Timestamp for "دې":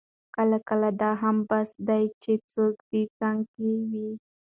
2.89-3.01